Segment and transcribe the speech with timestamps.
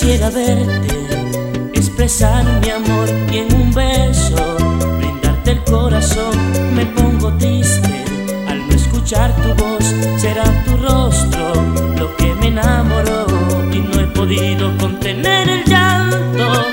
[0.00, 4.56] Quisiera verte, expresar mi amor y en un beso
[4.96, 6.34] brindarte el corazón.
[6.74, 8.06] Me pongo triste
[8.48, 9.84] al no escuchar tu voz,
[10.16, 11.52] será tu rostro
[11.98, 13.26] lo que me enamoró
[13.70, 16.64] y no he podido contener el llanto.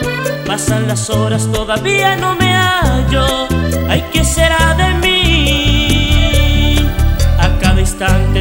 [0.45, 3.49] Pasan las horas, todavía no me hallo.
[3.89, 5.16] Ay, ¿qué será de mí?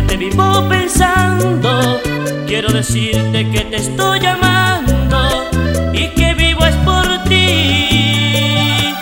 [0.07, 2.01] Te vivo pensando.
[2.47, 5.51] Quiero decirte que te estoy amando
[5.93, 8.95] y que vivo es por ti.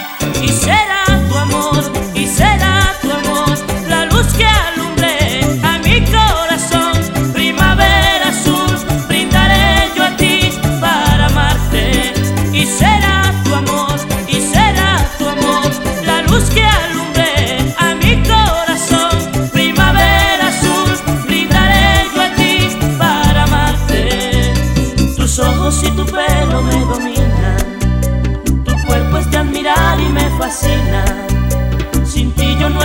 [0.43, 1.83] Y será tu amor,
[2.15, 3.59] y será tu amor,
[3.89, 4.47] la luz que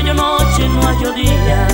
[0.01, 1.68] no hallo noche, no hallo día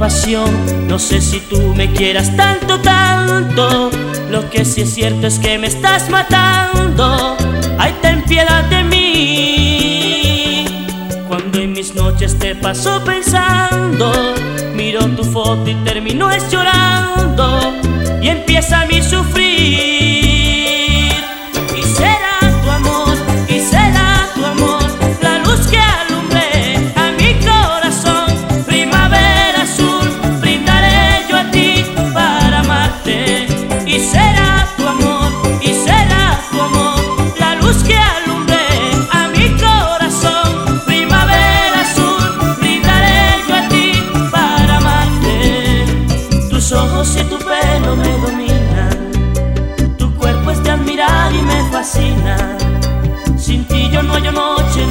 [0.00, 3.90] No sé si tú me quieras tanto, tanto.
[4.30, 7.36] Lo que sí es cierto es que me estás matando.
[7.78, 10.64] Ay, ten piedad de mí.
[11.28, 14.10] Cuando en mis noches te paso pensando,
[14.74, 17.74] miro tu foto y termino es llorando
[18.22, 19.89] y empieza mi sufrir.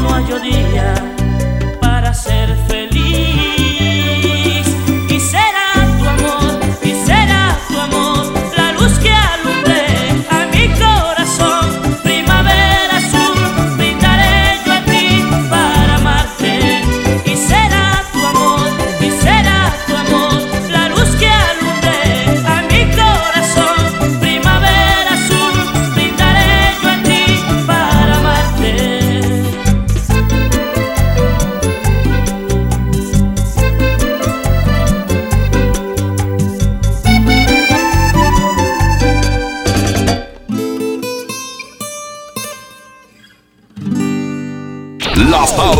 [0.01, 1.18] No hallo día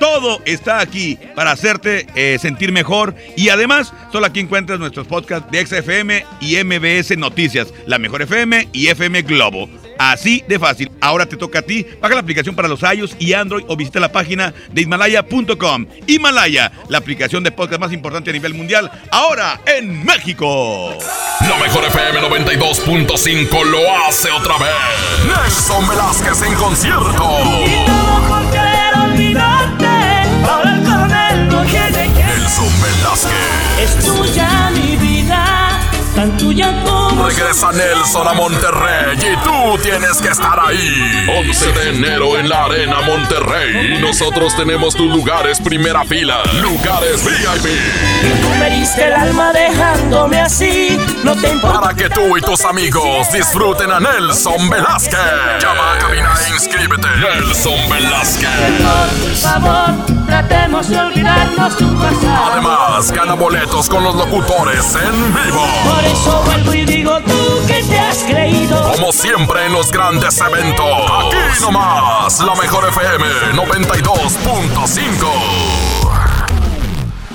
[0.00, 5.50] Todo está aquí para hacerte eh, sentir mejor y además solo aquí encuentras nuestros podcasts
[5.52, 9.68] de XFM y MBS Noticias, la mejor FM y FM Globo.
[10.00, 10.90] Así de fácil.
[11.02, 11.86] Ahora te toca a ti.
[12.00, 15.86] Baja la aplicación para los iOS y Android o visita la página de Himalaya.com.
[16.06, 20.96] Himalaya, la aplicación de podcast más importante a nivel mundial, ahora en México.
[21.40, 24.70] La mejor FM 92.5 lo hace otra vez.
[25.26, 27.79] Nelson Velázquez en concierto.
[33.98, 35.80] Es tuya mi vida,
[36.14, 41.26] tan tuya como regresa Nelson a Monterrey y tú tienes que estar ahí.
[41.28, 43.98] 11 de enero en la Arena Monterrey.
[44.00, 47.64] Nosotros tenemos tus lugares primera fila, lugares VIP.
[48.42, 51.80] Tú me diste el alma dejándome así, no te importa.
[51.80, 55.18] Para que tú y tus amigos disfruten a Nelson Velázquez.
[55.60, 57.08] Llama a cabina e inscríbete.
[57.20, 58.48] Nelson Velázquez.
[59.22, 62.52] Por favor, tratemos de olvidarnos tu pasado.
[62.52, 65.66] Además, gana boletos con los locutores en vivo.
[65.84, 68.92] Por eso vuelvo y digo tú que te has creído.
[68.92, 70.86] Como siempre en los grandes eventos.
[70.86, 75.89] Aquí nomás, la mejor FM 92.5.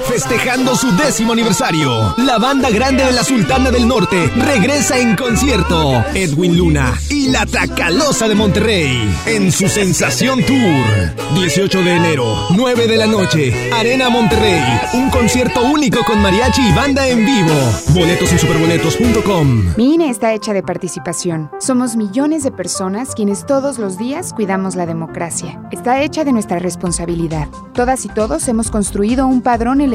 [0.07, 6.05] Festejando su décimo aniversario, la banda grande de la Sultana del Norte regresa en concierto.
[6.13, 11.15] Edwin Luna y la Tracalosa de Monterrey en su Sensación Tour.
[11.33, 14.61] 18 de enero, 9 de la noche, Arena Monterrey.
[14.93, 17.55] Un concierto único con mariachi y banda en vivo.
[17.89, 19.73] Boletos en superboletos.com.
[19.75, 21.49] Mi está hecha de participación.
[21.59, 25.59] Somos millones de personas quienes todos los días cuidamos la democracia.
[25.71, 27.47] Está hecha de nuestra responsabilidad.
[27.73, 29.94] Todas y todos hemos construido un padrón electoral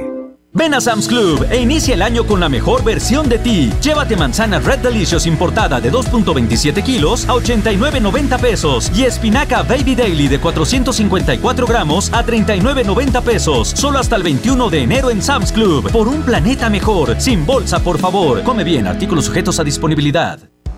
[0.53, 3.71] Ven a Sam's Club e inicia el año con la mejor versión de ti.
[3.81, 10.27] Llévate manzana Red Delicious importada de 2.27 kilos a 89.90 pesos y espinaca Baby Daily
[10.27, 13.69] de 454 gramos a 39.90 pesos.
[13.69, 15.89] Solo hasta el 21 de enero en Sam's Club.
[15.89, 17.15] Por un planeta mejor.
[17.21, 18.43] Sin bolsa, por favor.
[18.43, 18.87] Come bien.
[18.87, 20.50] Artículos sujetos a disponibilidad.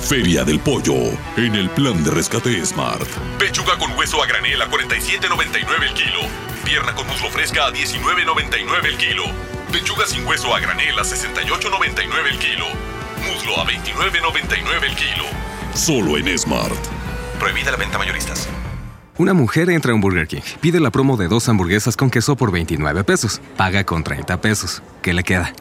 [0.00, 0.94] Feria del Pollo,
[1.36, 3.06] en el plan de rescate Smart.
[3.38, 6.20] Pechuga con hueso a granel a 47.99 el kilo.
[6.64, 9.24] Pierna con muslo fresca a 19.99 el kilo.
[9.70, 12.66] Pechuga sin hueso a granel a 68.99 el kilo.
[13.26, 15.24] Muslo a 29.99 el kilo.
[15.74, 16.72] Solo en Smart.
[17.38, 18.48] Prohibida la venta mayoristas.
[19.18, 22.36] Una mujer entra a un Burger King, pide la promo de dos hamburguesas con queso
[22.36, 24.82] por 29 pesos, paga con 30 pesos.
[25.02, 25.52] ¿Qué le queda?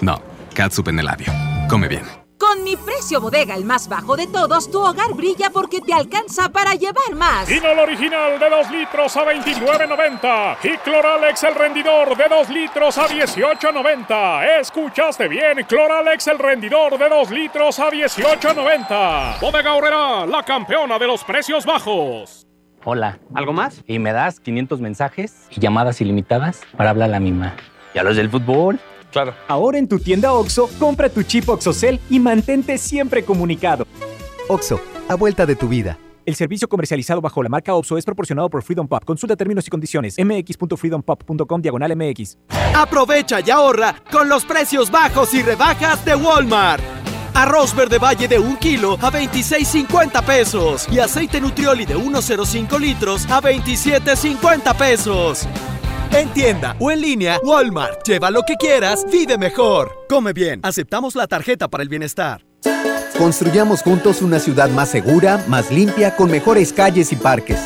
[0.00, 0.22] No,
[0.54, 1.30] catsup en el labio.
[1.72, 2.02] Come bien.
[2.38, 6.50] Con mi precio bodega, el más bajo de todos, tu hogar brilla porque te alcanza
[6.50, 7.48] para llevar más.
[7.48, 13.08] Pinol original de 2 litros a 29.90 y Cloralex el rendidor de 2 litros a
[13.08, 14.60] 18.90.
[14.60, 19.40] Escuchaste bien, Cloralex el rendidor de 2 litros a 18.90.
[19.40, 22.46] Bodega Horrera, la campeona de los precios bajos.
[22.84, 23.82] Hola, ¿algo más?
[23.86, 27.54] Y me das 500 mensajes y llamadas ilimitadas para hablar a la misma.
[27.94, 28.78] ¿Y a los del fútbol?
[29.12, 29.34] Claro.
[29.46, 33.86] Ahora en tu tienda OXO, compra tu chip OXOCEL y mantente siempre comunicado.
[34.48, 35.98] OXO, a vuelta de tu vida.
[36.24, 39.04] El servicio comercializado bajo la marca OXO es proporcionado por Freedom Pop.
[39.04, 40.16] Consulta términos y condiciones.
[40.18, 42.38] mx.freedompop.com diagonal mx.
[42.74, 46.82] Aprovecha y ahorra con los precios bajos y rebajas de Walmart.
[47.34, 50.86] Arroz verde valle de 1 kilo a 26.50 pesos.
[50.92, 55.48] Y aceite nutrioli de 1.05 litros a 27.50 pesos.
[56.14, 58.06] En tienda o en línea, Walmart.
[58.06, 60.04] Lleva lo que quieras, vive mejor.
[60.10, 60.60] Come bien.
[60.62, 62.44] Aceptamos la tarjeta para el bienestar.
[63.16, 67.58] Construyamos juntos una ciudad más segura, más limpia, con mejores calles y parques.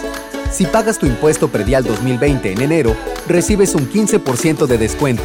[0.52, 5.24] Si pagas tu impuesto predial 2020 en enero, recibes un 15% de descuento,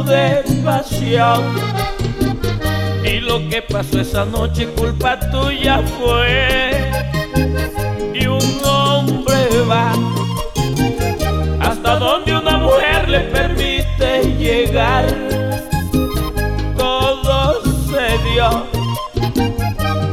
[0.00, 1.42] ando despaciado.
[3.04, 6.90] Y lo que pasó esa noche, culpa tuya fue
[8.12, 9.34] de un hombre
[9.68, 9.92] va.
[11.60, 15.06] Hasta donde una mujer le permite llegar,
[16.76, 18.66] todo se dio.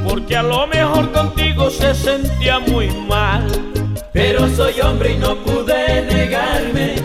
[0.07, 3.45] Porque a lo mejor contigo se sentía muy mal.
[4.13, 6.95] Pero soy hombre y no pude negarme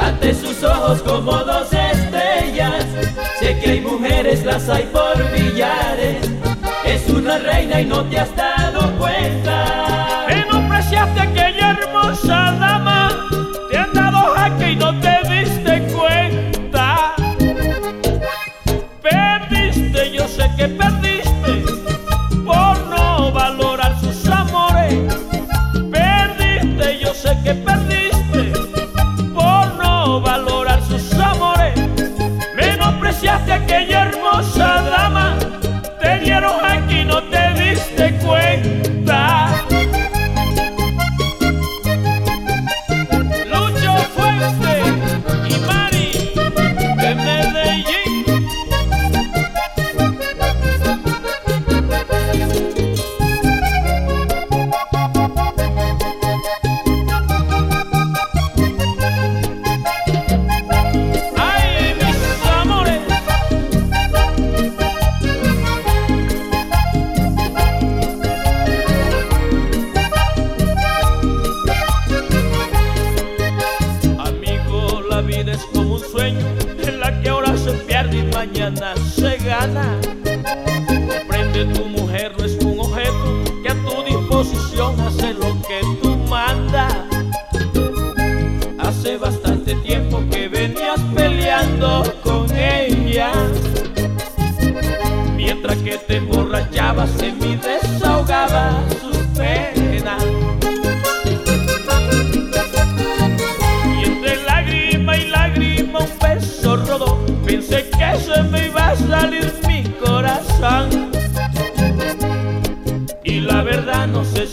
[0.00, 1.72] ante sus ojos como dos
[3.70, 6.16] hay mujeres, las hay por millares.
[6.84, 9.87] Es una reina y no te has dado cuenta.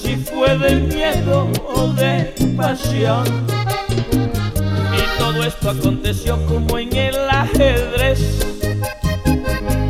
[0.02, 3.26] si fue de miedo o de pasión.
[4.94, 8.46] Y todo esto aconteció como en el ajedrez.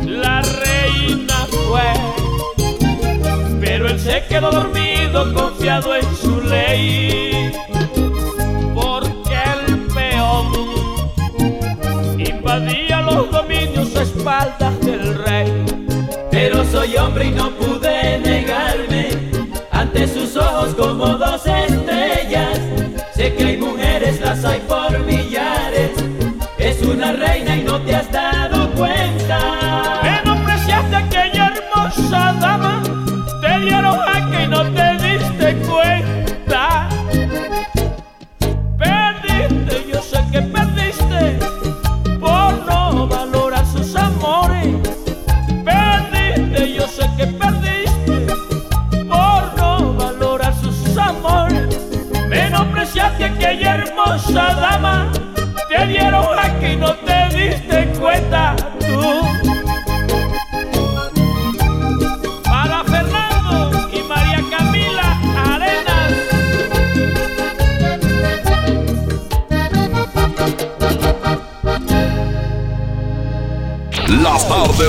[0.06, 1.92] La reina fue,
[3.60, 7.52] pero él se quedó dormido confiado en su ley.
[8.74, 10.46] Porque el peón
[12.18, 15.52] invadía los dominios a espaldas del rey.
[16.30, 17.75] Pero soy hombre y no pude
[20.08, 22.60] sus ojos como dos estrellas.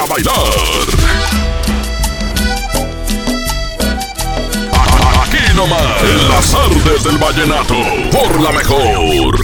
[0.00, 0.34] A bailar.
[5.22, 7.74] Aquí nomás, en las artes del vallenato,
[8.10, 9.36] por la mejor.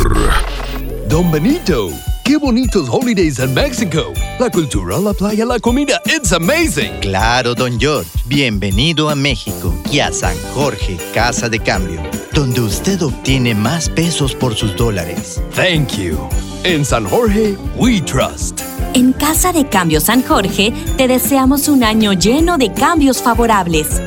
[1.08, 1.90] Don Benito,
[2.24, 4.14] qué bonitos holidays en México.
[4.40, 7.00] La cultura, la playa, la comida, it's amazing.
[7.00, 8.08] Claro, don George.
[8.24, 14.34] Bienvenido a México y a San Jorge, Casa de Cambio, donde usted obtiene más pesos
[14.34, 15.40] por sus dólares.
[15.54, 16.18] Thank you.
[16.64, 18.65] En San Jorge, we trust.
[18.96, 24.00] En Casa de Cambio San Jorge, te deseamos un año lleno de cambios favorables.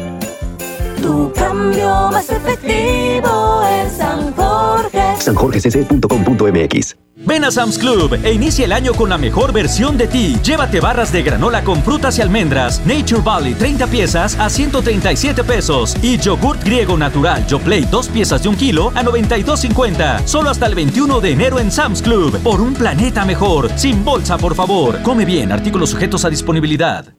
[0.99, 4.99] Tu cambio más efectivo es San Jorge.
[5.19, 6.95] sanjorgecc.com.mx
[7.26, 10.38] Ven a Sam's Club e inicia el año con la mejor versión de ti.
[10.42, 15.96] Llévate barras de granola con frutas y almendras, Nature Valley 30 piezas a 137 pesos
[16.02, 20.26] y yogurt griego natural Yoplait 2 piezas de un kilo a 92.50.
[20.26, 22.38] Solo hasta el 21 de enero en Sam's Club.
[22.42, 23.70] Por un planeta mejor.
[23.76, 25.02] Sin bolsa, por favor.
[25.04, 25.52] Come bien.
[25.52, 27.19] Artículos sujetos a disponibilidad.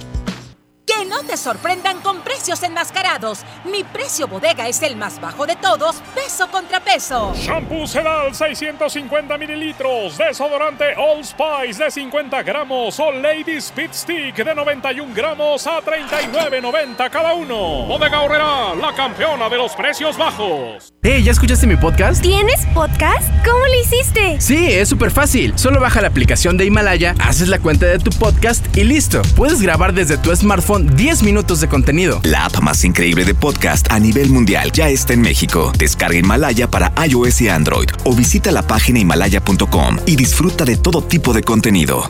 [1.41, 3.39] Sorprendan con precios enmascarados.
[3.65, 7.33] Mi precio bodega es el más bajo de todos, peso contra peso.
[7.35, 14.53] Shampoo Sedal 650 mililitros, desodorante All Spice de 50 gramos o Lady Speed Stick de
[14.53, 17.87] 91 gramos a 39.90 cada uno.
[17.87, 20.93] Bodega Horrera, la campeona de los precios bajos.
[21.01, 22.21] Hey, ¿ya escuchaste mi podcast?
[22.21, 23.27] ¿Tienes podcast?
[23.43, 24.39] ¿Cómo lo hiciste?
[24.39, 25.57] Sí, es súper fácil.
[25.57, 29.23] Solo baja la aplicación de Himalaya, haces la cuenta de tu podcast y listo.
[29.35, 32.19] Puedes grabar desde tu smartphone 10 minutos de contenido.
[32.23, 35.71] La app más increíble de podcast a nivel mundial ya está en México.
[35.77, 41.01] Descarga Himalaya para iOS y Android o visita la página himalaya.com y disfruta de todo
[41.01, 42.09] tipo de contenido.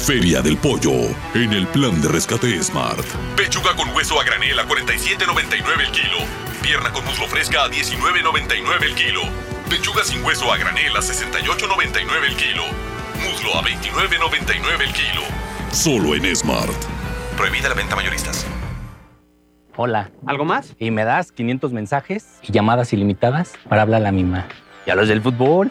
[0.00, 0.92] Feria del Pollo,
[1.34, 3.04] en el plan de rescate Smart.
[3.36, 6.16] Pechuga con hueso a granel a 47.99 el kilo.
[6.62, 9.20] Pierna con muslo fresca a 19.99 el kilo.
[9.68, 12.62] Pechuga sin hueso a granel a 68.99 el kilo.
[13.22, 15.22] Muslo a 29.99 el kilo.
[15.70, 16.72] Solo en Smart.
[17.36, 18.46] Prohibida la venta mayoristas.
[19.76, 20.10] Hola.
[20.26, 20.74] ¿Algo más?
[20.78, 24.48] Y me das 500 mensajes y llamadas ilimitadas para hablar a la misma.
[24.86, 25.70] ¿Y a los del fútbol?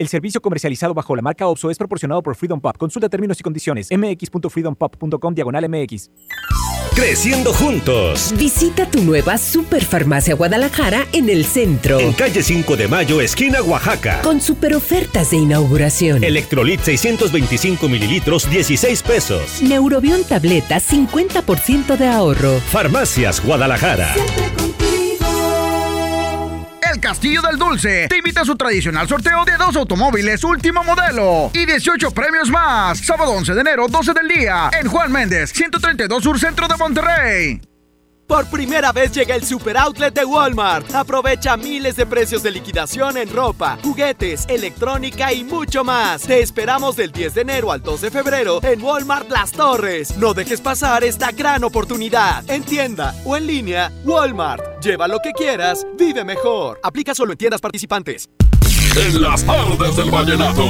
[0.00, 2.74] El servicio comercializado bajo la marca OPSO es proporcionado por Freedom Pop.
[2.78, 3.90] Consulta términos y condiciones.
[3.90, 6.10] mx.freedompop.com diagonal mx.
[6.96, 8.32] Creciendo juntos.
[8.38, 12.00] Visita tu nueva Superfarmacia Guadalajara en el centro.
[12.00, 14.22] En calle 5 de Mayo, esquina Oaxaca.
[14.22, 16.24] Con super ofertas de inauguración.
[16.24, 19.60] Electrolit 625 mililitros, 16 pesos.
[19.60, 22.58] Neurobión tableta, 50% de ahorro.
[22.70, 24.14] Farmacias Guadalajara.
[26.92, 31.50] El Castillo del Dulce te invita a su tradicional sorteo de dos automóviles último modelo
[31.54, 32.98] y 18 premios más.
[32.98, 37.69] Sábado 11 de enero, 12 del día, en Juan Méndez, 132 Sur Centro de Monterrey.
[38.30, 40.94] Por primera vez llega el Super Outlet de Walmart.
[40.94, 46.22] Aprovecha miles de precios de liquidación en ropa, juguetes, electrónica y mucho más.
[46.22, 50.16] Te esperamos del 10 de enero al 2 de febrero en Walmart Las Torres.
[50.16, 52.48] No dejes pasar esta gran oportunidad.
[52.48, 54.80] En tienda o en línea, Walmart.
[54.80, 56.78] Lleva lo que quieras, vive mejor.
[56.84, 58.30] Aplica solo en tiendas participantes.
[58.96, 60.64] En las tardes del vallenato.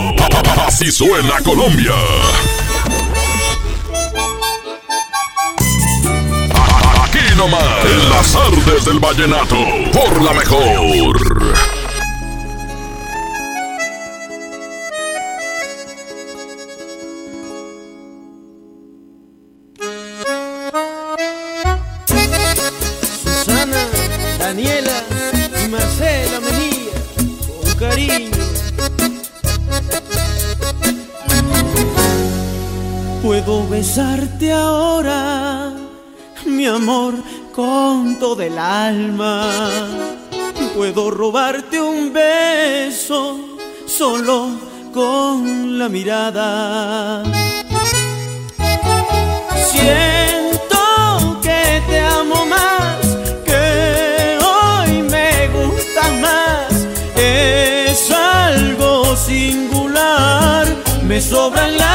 [0.66, 1.92] Así suena Colombia.
[7.42, 9.57] En las tardes del vallenato.
[9.94, 11.16] Por la mejor.
[23.24, 23.87] Susana,
[24.38, 25.03] Daniela
[25.64, 28.37] y Marcela Menía, con cariño.
[33.22, 35.59] Puedo besarte ahora,
[36.70, 37.14] amor
[37.54, 39.50] con todo el alma.
[40.74, 43.38] Puedo robarte un beso
[43.87, 44.48] solo
[44.92, 47.22] con la mirada.
[49.70, 52.98] Siento que te amo más,
[53.44, 56.87] que hoy me gustas más.
[57.16, 60.66] Es algo singular,
[61.02, 61.89] me sobran las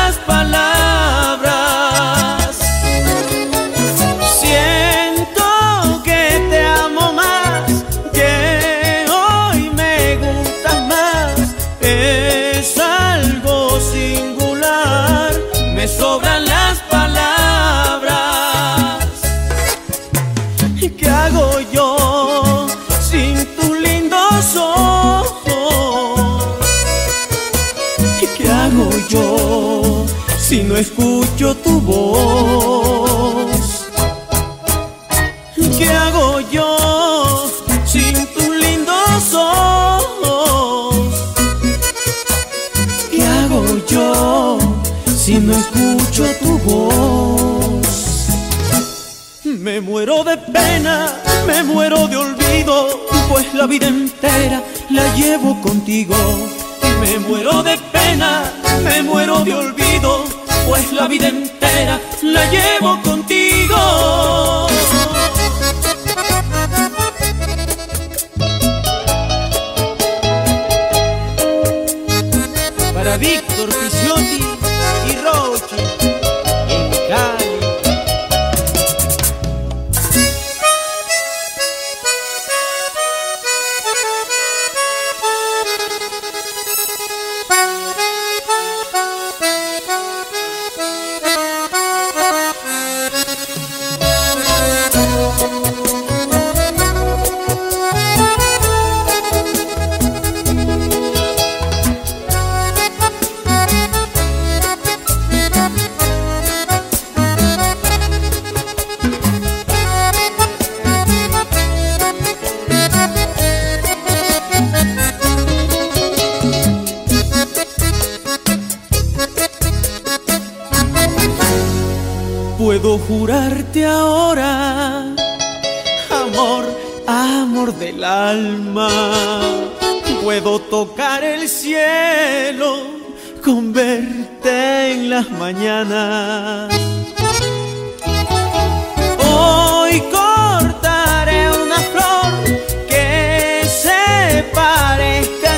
[30.53, 33.87] no escucho tu voz?
[35.77, 37.51] ¿Qué hago yo
[37.85, 41.15] sin tus lindos ojos?
[43.09, 44.59] ¿Qué hago yo
[45.17, 48.27] si no escucho tu voz?
[49.43, 51.11] Me muero de pena,
[51.47, 56.15] me muero de olvido, pues la vida entera la llevo contigo.
[57.01, 58.43] Me muero de pena,
[58.83, 60.23] me muero de olvido,
[60.65, 64.67] pues la vida entera la llevo contigo.
[72.93, 73.69] Para Víctor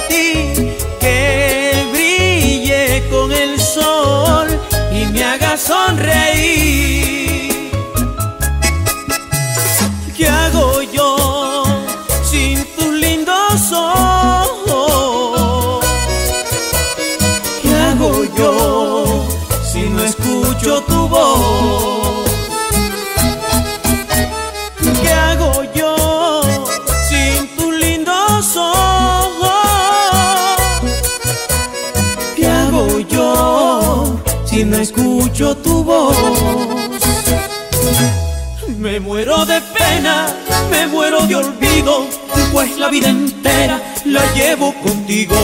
[0.07, 4.47] que brille con el sol
[4.91, 6.97] y me haga sonreír.
[10.15, 11.63] ¿Qué hago yo
[12.23, 15.05] sin tus lindos ojos?
[17.61, 19.27] ¿Qué hago yo
[19.71, 22.26] si no escucho tu voz?
[35.55, 36.17] Tu voz?
[38.77, 40.27] Me muero de pena,
[40.69, 42.05] me muero de olvido,
[42.51, 45.36] pues la vida entera la llevo contigo.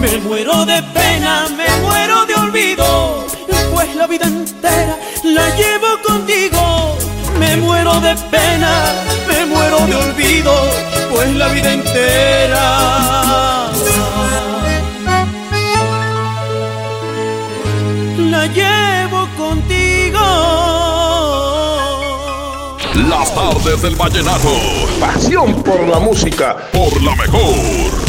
[0.00, 3.26] Me muero de pena, me muero de olvido,
[3.72, 6.96] pues la vida entera la llevo contigo.
[7.38, 8.92] Me muero de pena,
[9.28, 10.52] me muero de olvido,
[11.10, 13.07] pues la vida entera
[23.08, 24.50] Las tardes del vallenato.
[25.00, 26.56] Pasión por la música.
[26.72, 27.54] Por la mejor.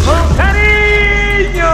[0.05, 1.69] ¡Con cariño!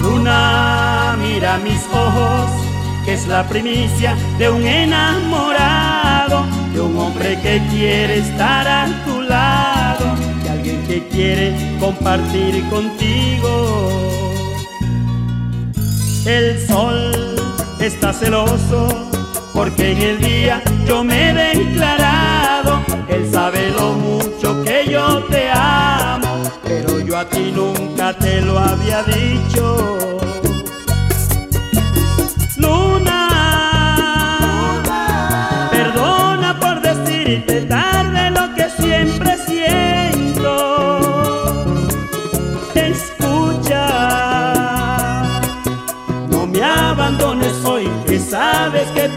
[0.00, 2.50] Luna, mira mis ojos,
[3.04, 6.46] que es la primicia de un enamorado,
[6.80, 10.04] un hombre que quiere estar a tu lado,
[10.42, 13.90] de alguien que quiere compartir contigo.
[16.24, 17.36] El sol
[17.80, 18.88] está celoso
[19.54, 25.50] porque en el día yo me he declarado, él sabe lo mucho que yo te
[25.50, 30.07] amo, pero yo a ti nunca te lo había dicho.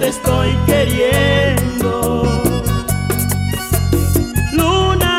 [0.02, 2.24] Te estoy queriendo.
[4.52, 5.16] Luna,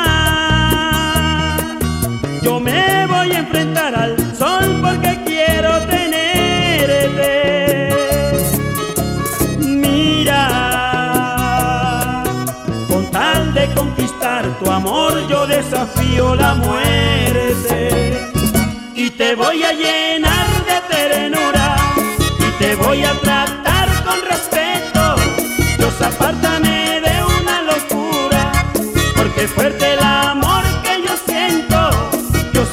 [2.42, 7.30] yo me voy a enfrentar al sol porque quiero tenerte.
[9.60, 10.42] Mira,
[12.88, 18.18] con tal de conquistar tu amor, yo desafío la muerte.
[18.96, 21.51] Y te voy a llenar de ternura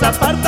[0.10, 0.39] Dios, apártame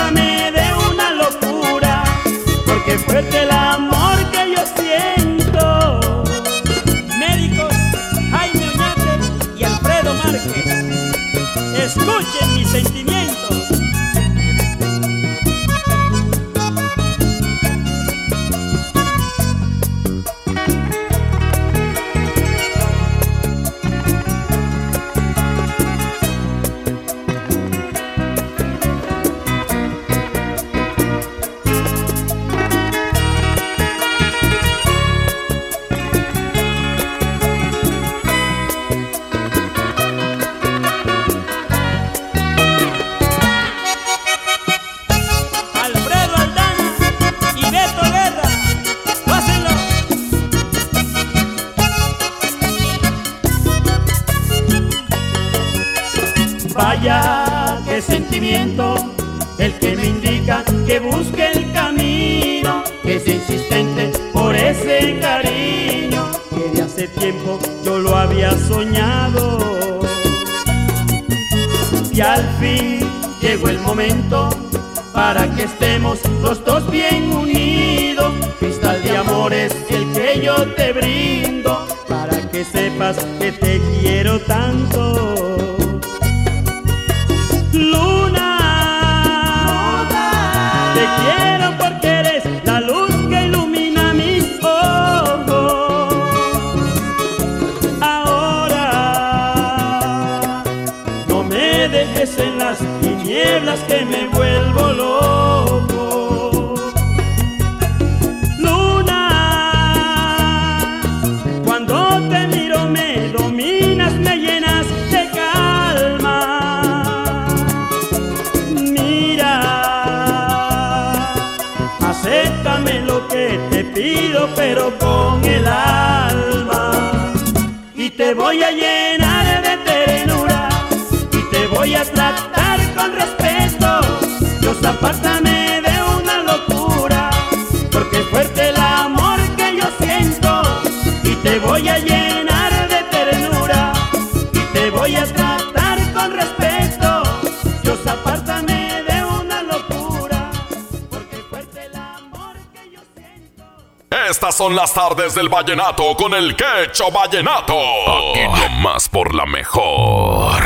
[154.52, 157.74] Son las tardes del vallenato con el quecho vallenato.
[157.74, 160.62] Aquí nomás por la mejor.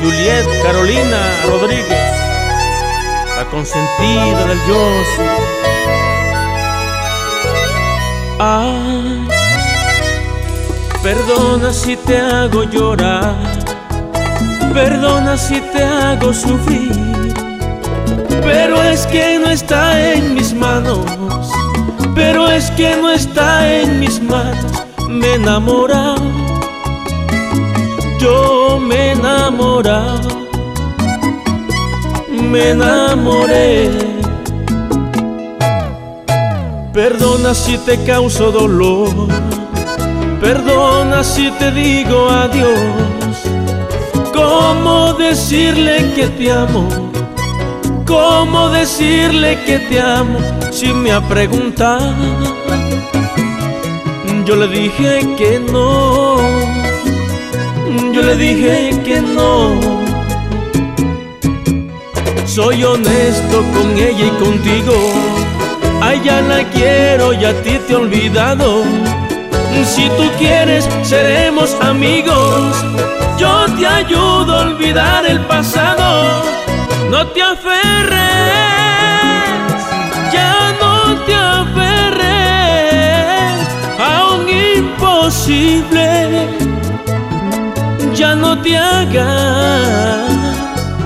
[0.00, 2.16] Juliet Carolina Rodríguez,
[3.36, 5.22] la consentida del Yossi.
[8.38, 9.28] Ay,
[11.02, 13.34] perdona si te hago llorar,
[14.72, 17.11] perdona si te hago sufrir,
[18.40, 21.00] pero es que no está en mis manos,
[22.14, 24.72] pero es que no está en mis manos,
[25.08, 26.52] me he enamorado
[28.22, 30.28] yo me he enamorado,
[32.30, 33.90] me enamoré.
[36.92, 39.10] Perdona si te causo dolor,
[40.40, 43.36] perdona si te digo adiós.
[44.32, 47.01] ¿Cómo decirle que te amo?
[48.12, 50.38] ¿Cómo decirle que te amo
[50.70, 52.14] si me ha preguntado?
[54.44, 56.72] Yo le dije que no
[58.12, 59.80] yo le dije que no.
[62.44, 64.94] Soy honesto con ella y contigo.
[66.02, 68.84] A ella la quiero y a ti te he olvidado.
[69.86, 72.76] Si tú quieres, seremos amigos.
[73.38, 76.42] Yo te ayudo a olvidar el pasado.
[77.12, 78.18] No te aferres,
[80.32, 82.24] ya no te aferres
[84.00, 86.06] a un imposible.
[88.14, 90.30] Ya no te hagas,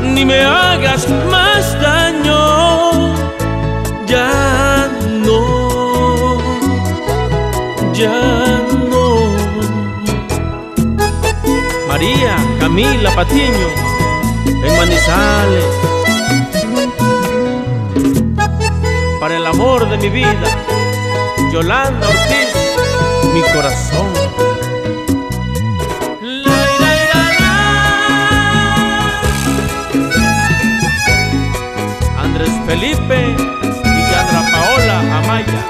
[0.00, 3.12] ni me hagas más daño,
[4.06, 4.88] ya
[5.26, 6.38] no,
[7.92, 9.06] ya no.
[11.88, 13.68] María Camila Patiño,
[14.46, 15.95] en Manizales,
[19.98, 20.48] de mi vida,
[21.52, 22.54] Yolanda Ortiz,
[23.32, 24.12] mi corazón.
[32.18, 33.34] Andrés Felipe
[33.84, 35.60] y Yandra Paola Amaya,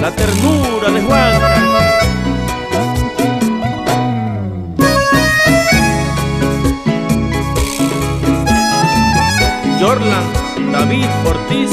[0.00, 1.32] la ternura de Juan.
[9.80, 10.24] Jorlan
[10.72, 11.70] David Ortiz,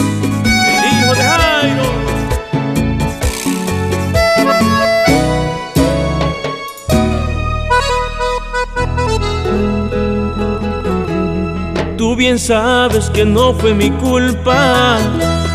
[11.98, 14.98] Tú bien sabes que no fue mi culpa.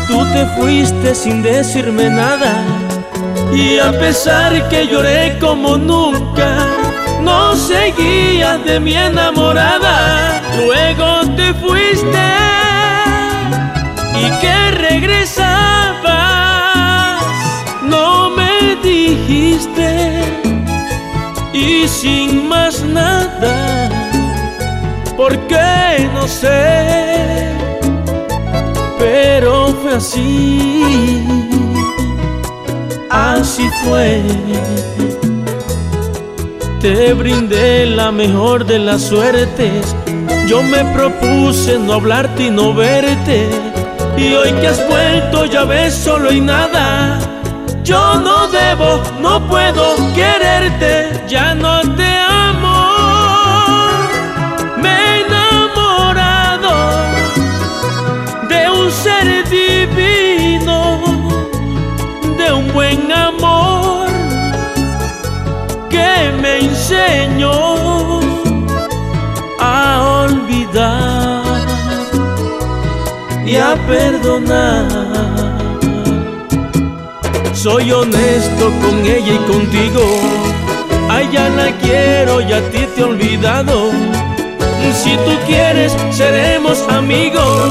[0.07, 2.63] Tú te fuiste sin decirme nada.
[3.53, 6.67] Y a pesar que lloré como nunca,
[7.21, 10.41] no seguías de mi enamorada.
[10.57, 12.44] Luego te fuiste
[14.25, 16.05] y que regresabas.
[17.83, 20.21] No me dijiste
[21.53, 23.85] y sin más nada
[25.17, 26.09] ¿Por qué?
[26.13, 27.47] No sé,
[28.99, 31.23] pero fue así,
[33.09, 34.21] así fue.
[36.81, 39.95] te brindé la mejor de las suertes.
[40.47, 43.64] Yo me propuse no hablarte y no verte.
[44.17, 47.19] Y hoy que has vuelto ya ves solo y nada.
[47.83, 52.87] Yo no debo, no puedo quererte, ya no te amo.
[54.77, 56.73] Me he enamorado
[58.49, 60.99] de un ser divino,
[62.37, 64.07] de un buen amor
[65.89, 68.24] que me enseñó
[73.71, 74.87] a perdonar.
[77.53, 80.03] Soy honesto con ella y contigo.
[81.09, 81.21] A
[81.59, 83.91] la quiero y a ti te he olvidado.
[84.93, 87.69] Si tú quieres, seremos amigos.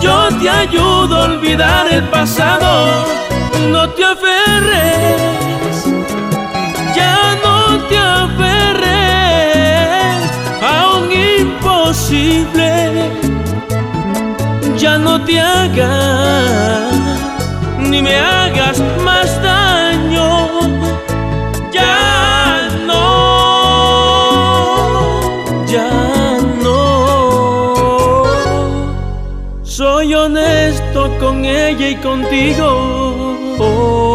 [0.00, 3.04] Yo te ayudo a olvidar el pasado.
[3.70, 5.20] No te aferres,
[6.96, 8.90] ya no te aferres
[10.62, 12.99] a un imposible.
[14.80, 16.94] Ya no te hagas
[17.90, 20.48] ni me hagas más daño.
[21.70, 22.96] Ya no,
[25.66, 28.24] ya no.
[29.62, 32.66] Soy honesto con ella y contigo.
[33.58, 34.09] Oh,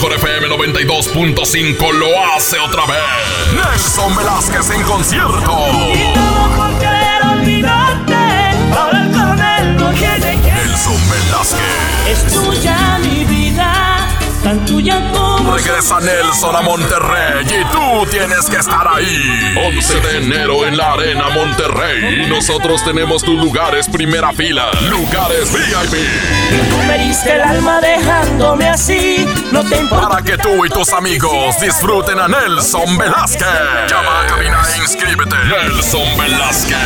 [0.00, 2.98] mejor FM 92.5 lo hace otra vez.
[3.52, 5.56] Nelson Velázquez en concierto.
[10.54, 12.06] Nelson Velázquez.
[12.08, 14.06] Es tuya mi vida,
[14.44, 19.54] tan tuya como Regresa Nelson a Monterrey y tú tienes que estar ahí.
[19.56, 22.26] 11 de enero en la Arena Monterrey.
[22.28, 24.70] Nosotros tenemos tus lugares primera fila.
[24.88, 25.98] Lugares VIP.
[26.70, 29.26] Tú me heriste el alma dejándome así.
[29.50, 30.08] No te importa.
[30.08, 33.46] Para que tú y tus amigos disfruten a Nelson Velázquez.
[33.88, 35.36] Llama a cabina e inscríbete.
[35.46, 36.78] Nelson Velázquez.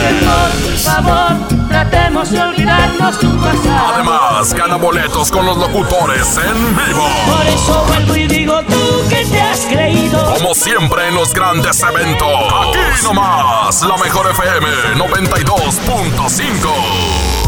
[0.62, 3.94] Por favor, tratemos de olvidarnos tu pasado.
[3.94, 7.08] Además, gana boletos con los locutores en vivo.
[7.26, 10.34] Por eso vuelvo y digo tú que te has creído.
[10.34, 12.28] Como siempre en los grandes eventos.
[12.28, 17.41] Aquí nomás, la mejor FM 92.5.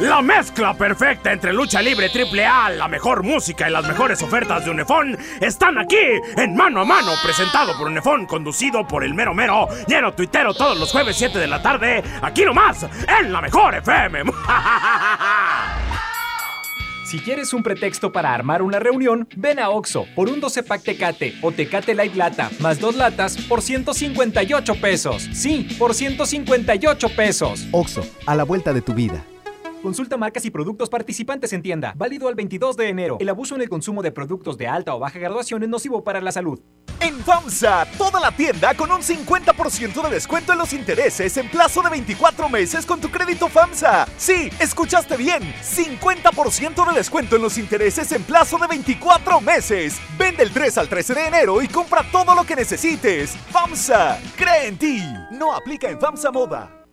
[0.00, 4.64] La mezcla perfecta entre lucha libre triple A, la mejor música y las mejores ofertas
[4.64, 5.96] de Unefón están aquí
[6.36, 10.78] en Mano a Mano, presentado por Unefón, conducido por el mero mero, lleno tuitero todos
[10.78, 12.86] los jueves 7 de la tarde, aquí nomás,
[13.20, 14.22] en la mejor FM.
[17.10, 20.82] Si quieres un pretexto para armar una reunión, ven a Oxo por un 12 pack
[20.82, 25.26] Tecate o Tecate Light Lata más dos latas por 158 pesos.
[25.32, 27.66] Sí, por 158 pesos.
[27.72, 29.24] Oxo, a la vuelta de tu vida.
[29.82, 31.94] Consulta marcas y productos participantes en tienda.
[31.96, 33.16] Válido al 22 de enero.
[33.20, 36.20] El abuso en el consumo de productos de alta o baja graduación es nocivo para
[36.20, 36.60] la salud.
[37.00, 41.80] En FAMSA, toda la tienda con un 50% de descuento en los intereses en plazo
[41.82, 44.08] de 24 meses con tu crédito FAMSA.
[44.16, 50.00] Sí, escuchaste bien, 50% de descuento en los intereses en plazo de 24 meses.
[50.18, 53.36] Vende el 3 al 13 de enero y compra todo lo que necesites.
[53.52, 55.00] FAMSA, cree en ti.
[55.30, 56.77] No aplica en FAMSA Moda.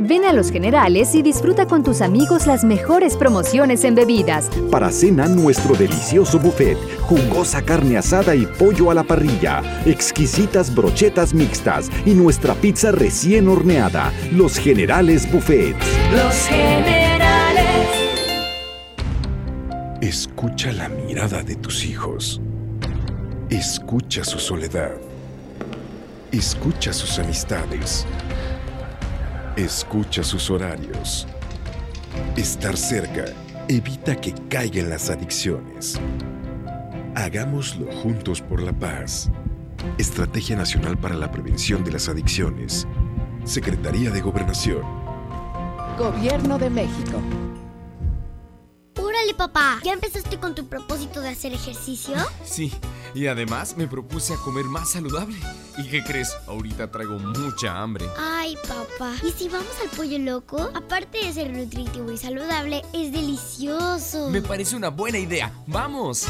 [0.00, 4.48] Ven a Los Generales y disfruta con tus amigos las mejores promociones en bebidas.
[4.70, 11.34] Para cena, nuestro delicioso buffet, jugosa carne asada y pollo a la parrilla, exquisitas brochetas
[11.34, 14.12] mixtas y nuestra pizza recién horneada.
[14.32, 15.74] Los Generales Buffet.
[16.12, 17.18] Los generales.
[20.00, 22.40] Escucha la mirada de tus hijos.
[23.50, 24.92] Escucha su soledad.
[26.30, 28.06] Escucha sus amistades.
[29.58, 31.26] Escucha sus horarios.
[32.36, 33.24] Estar cerca
[33.66, 35.98] evita que caigan las adicciones.
[37.16, 39.32] Hagámoslo juntos por la paz.
[39.98, 42.86] Estrategia Nacional para la Prevención de las Adicciones.
[43.42, 44.82] Secretaría de Gobernación.
[45.98, 47.20] Gobierno de México.
[49.02, 52.14] Órale, papá, ¿ya empezaste con tu propósito de hacer ejercicio?
[52.44, 52.72] Sí,
[53.14, 55.36] y además me propuse a comer más saludable.
[55.76, 56.36] ¿Y qué crees?
[56.46, 58.06] Ahorita traigo mucha hambre.
[58.18, 59.14] Ay, papá.
[59.22, 60.70] ¿Y si vamos al pollo loco?
[60.74, 64.30] Aparte de ser nutritivo y saludable, es delicioso.
[64.30, 65.52] Me parece una buena idea.
[65.66, 66.26] ¡Vamos!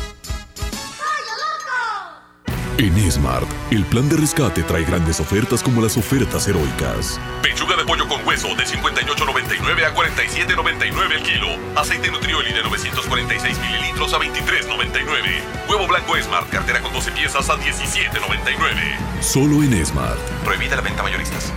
[2.79, 7.19] En Smart, el plan de rescate trae grandes ofertas como las ofertas heroicas.
[7.43, 8.07] Pechuga de pollo
[8.39, 11.49] de 58.99 a 47.99 el kilo.
[11.75, 15.69] Aceite Nutrioli de 946 mililitros a 23.99.
[15.69, 19.21] Huevo blanco Smart, cartera con 12 piezas a 17.99.
[19.21, 20.19] Solo en Smart.
[20.45, 21.53] Prohibida la venta mayoristas.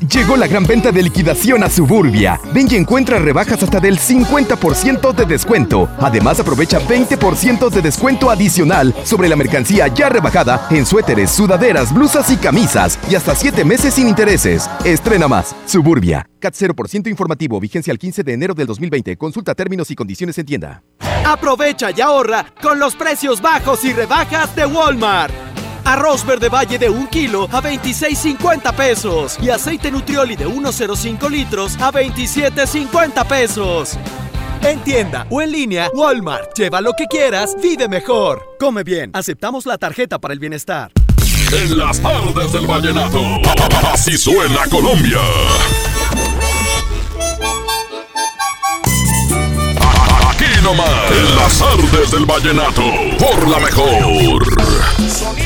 [0.00, 2.40] Llegó la gran venta de liquidación a Suburbia.
[2.54, 5.88] Ven y encuentra rebajas hasta del 50% de descuento.
[5.98, 12.30] Además, aprovecha 20% de descuento adicional sobre la mercancía ya rebajada en suéteres, sudaderas, blusas
[12.30, 12.96] y camisas.
[13.10, 14.70] Y hasta 7 meses sin intereses.
[14.84, 15.56] Estrena más.
[15.66, 16.28] Suburbia.
[16.38, 17.58] CAT 0% informativo.
[17.58, 19.16] Vigencia el 15 de enero del 2020.
[19.16, 20.82] Consulta términos y condiciones en tienda.
[21.26, 25.47] Aprovecha y ahorra con los precios bajos y rebajas de Walmart.
[25.88, 29.38] Arroz verde valle de 1 kilo a 26.50 pesos.
[29.40, 33.98] Y aceite nutrioli de 1.05 litros a 27.50 pesos.
[34.60, 36.54] En tienda o en línea, Walmart.
[36.54, 38.56] Lleva lo que quieras, vive mejor.
[38.60, 39.12] Come bien.
[39.14, 40.92] Aceptamos la tarjeta para el bienestar.
[41.52, 43.22] En las tardes del vallenato.
[43.90, 45.20] Así suena Colombia.
[50.28, 51.10] Aquí nomás.
[51.12, 52.82] En las tardes del vallenato.
[53.18, 55.37] Por la mejor.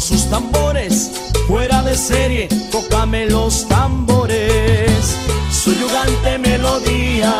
[0.00, 1.10] Sus tambores,
[1.46, 5.16] fuera de serie, tócame los tambores,
[5.50, 7.32] su yugante melodía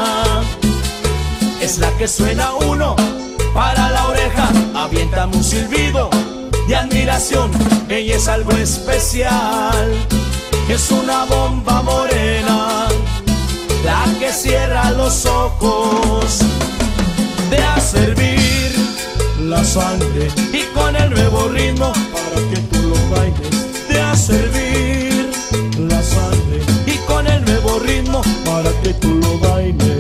[1.61, 2.97] es la que suena uno
[3.53, 6.09] para la oreja, aviéntame un silbido
[6.69, 7.51] de admiración,
[7.89, 9.93] ella es algo especial,
[10.69, 12.87] es una bomba morena,
[13.85, 16.39] la que cierra los ojos,
[17.51, 18.66] de a servir
[19.49, 25.31] la sangre y con el nuevo ritmo para que tú lo bailes te a servir
[25.79, 29.96] la sangre y con el nuevo ritmo para que tú lo bailes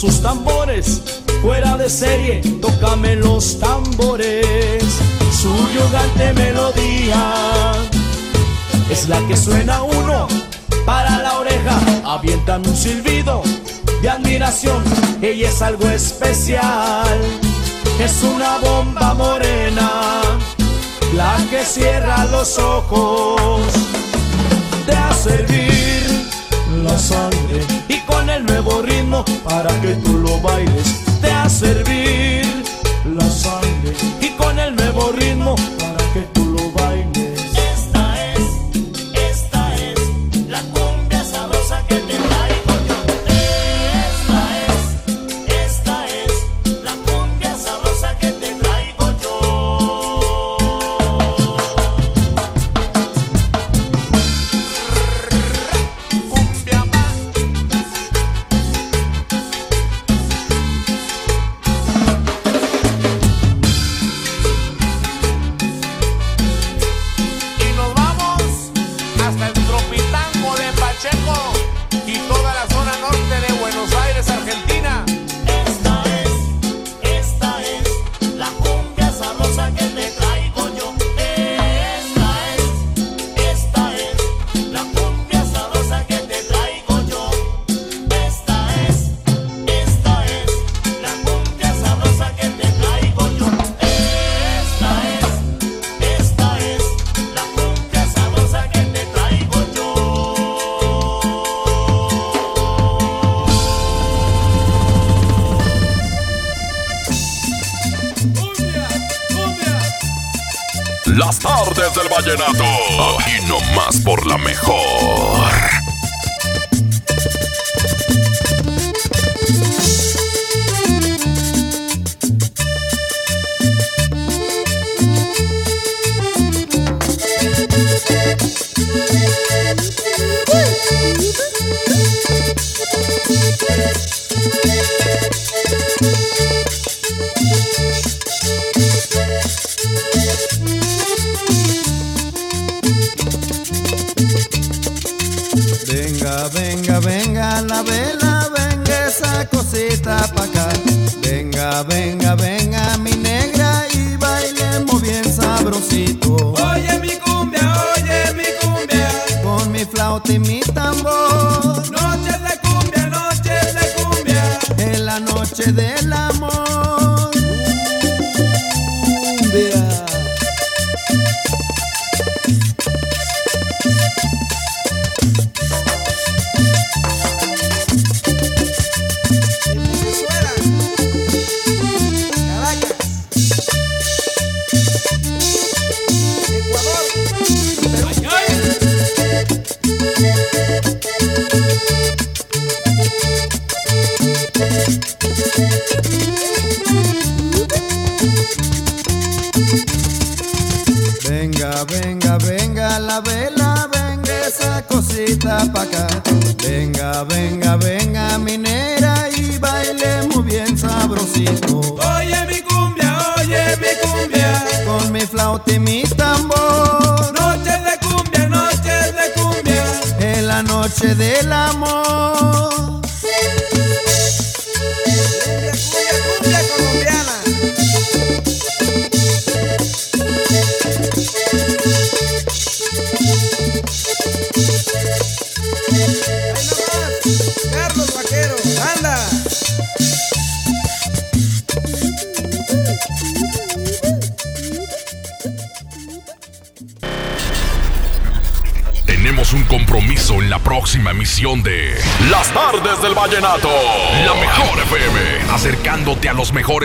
[0.00, 1.02] sus tambores.
[1.42, 4.86] Fuera de serie tócame los tambores.
[5.30, 7.72] Su yogante melodía
[8.90, 10.26] es la que suena uno
[10.86, 11.78] para la oreja.
[12.04, 13.42] Avientan un silbido
[14.00, 14.82] de admiración
[15.20, 17.20] ella es algo especial.
[17.98, 20.22] Es una bomba morena
[21.14, 23.89] la que cierra los ojos
[28.62, 31.00] nuevo ritmo para que tú lo bailes.
[31.20, 32.44] Te a servir
[33.16, 35.54] la sangre y con el nuevo ritmo